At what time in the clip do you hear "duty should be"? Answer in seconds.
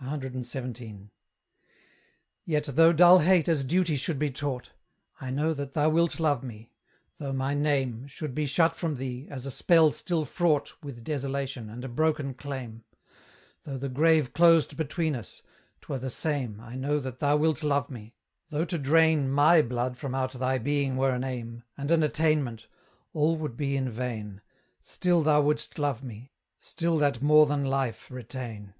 3.64-4.30